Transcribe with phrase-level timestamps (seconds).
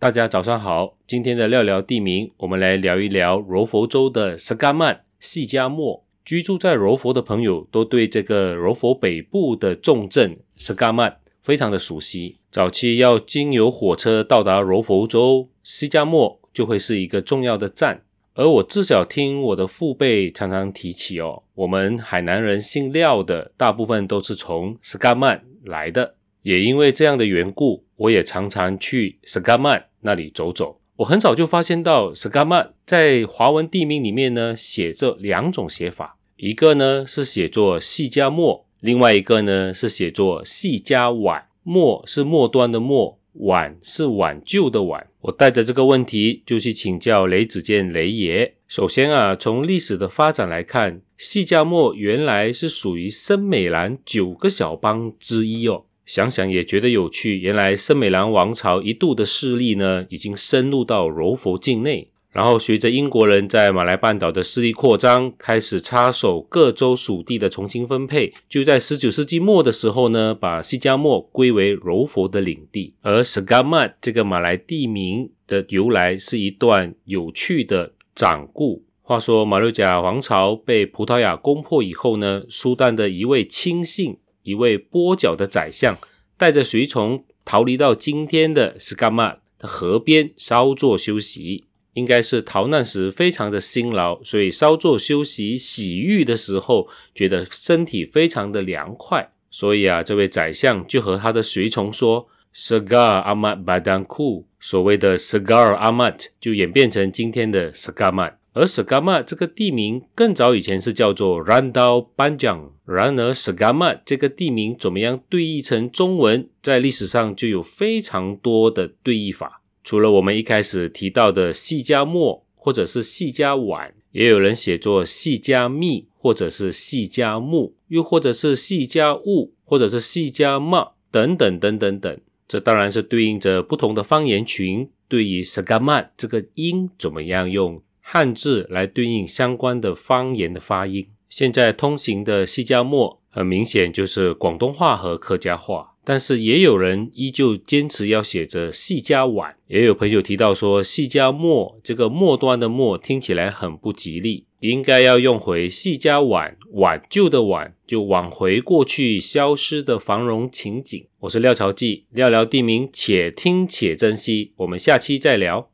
[0.00, 6.04] 大家早上好，今天的聊聊地名，我们来聊一聊柔佛州的斯嘎曼细加莫。
[6.24, 12.36] 居住在柔佛的朋友都对这个柔佛北部的重镇斯嘎曼非常的熟悉。
[12.52, 18.02] 早期要经由火车到达柔佛州西加莫，就会是一个重要的站。
[18.34, 26.14] 而我至少听我的父辈常常提起哦，我们海南人姓廖的大部分都是从斯嘎曼来的。
[26.42, 30.80] 也因为这样的缘故，我也常常去斯嘎曼那里走走。
[30.96, 41.46] 我很早就发现到斯嘎曼在华文地名里面呢，写着两种写法，一个呢是写作细加末，另外一个呢是写作细加晚。
[41.62, 45.06] 末是末端的末，晚是挽救的挽。
[45.20, 48.54] 我带着这个问题就去请教雷子健雷爷。
[48.66, 55.84] 首先啊，从历史的发展来看，细加末原来是属于森美兰九个小邦之一哦。
[56.08, 62.08] 想想也觉得有趣，原来森美兰王朝一度的势力呢，已经深入到柔佛境内。
[62.30, 68.32] 然后随着英国人在马来半岛的势力扩张，开始插手各州属地的重新分配。
[68.48, 72.94] 就在十九世纪末的时候呢，把西加莫归为柔佛的领地。
[73.02, 78.84] 而 Sagamat 这个马来地名的由来是一段有趣的掌故。
[79.02, 84.16] 话说马六甲王朝被葡萄牙攻破以后呢，苏丹的一位亲信。
[84.48, 85.98] 一位跛脚的宰相
[86.38, 108.37] 带着随从逃离到今天的斯嘎曼的河边稍作休息，应该是逃难时非常的辛劳，所以稍作休息洗浴的时候觉得身体非常的凉快，所以啊，这位宰相就和他的随从说：“Segar amat badan ku。”所谓的 Segar amat 就演变成今天的 s a 曼。
[108.52, 112.70] 而 Sagama 这个地名更早以前是叫做 Randal Banjang。
[112.84, 119.62] 然而，Sagama 这个地名怎么样对译成中文，在历史上就有非常多的对译法。
[119.84, 132.20] 除了我们一开始提到的细加末或者是细加晚，也有人写作细加密或者是细加木，又或者是细加物或者是细加嘛等等等等等。
[132.46, 137.82] 这当然是对应着不同的方言群，对于 Sagama 这个音怎么样用。
[138.10, 141.08] 汉字来对应相关的方言的发音。
[141.28, 149.56] 现在通行的西加末很明显就是广东话和客家话，但是也有人依旧坚持要写着细加晚。
[149.66, 161.06] 也有朋友提到说，细加末这个末端的末听起来很不吉利，应该要用回细加晚，挽救的挽，就挽回过去消失的繁荣情景。
[161.20, 164.54] 我是廖朝记，聊聊地名，且听且珍惜。
[164.56, 165.68] 我们下期再聊。